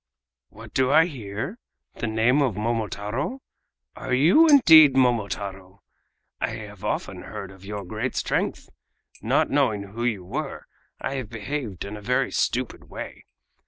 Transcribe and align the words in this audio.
"What 0.49 0.73
do 0.73 0.91
I 0.91 1.05
hear? 1.05 1.59
The 1.93 2.07
name 2.07 2.41
of 2.41 2.57
Momotaro? 2.57 3.39
Are 3.95 4.15
you 4.15 4.47
indeed 4.47 4.97
Momotaro? 4.97 5.83
I 6.39 6.47
have 6.55 6.83
often 6.83 7.21
heard 7.21 7.51
of 7.51 7.63
your 7.65 7.85
great 7.85 8.15
strength. 8.15 8.67
Not 9.21 9.51
knowing 9.51 9.83
who 9.83 10.03
you 10.03 10.25
were 10.25 10.65
I 10.99 11.17
have 11.17 11.29
behaved 11.29 11.85
in 11.85 11.95
a 11.95 12.01
very 12.01 12.31
stupid 12.31 12.89
way. 12.89 13.25